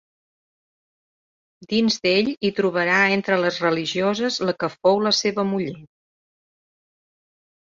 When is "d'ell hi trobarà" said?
2.07-2.95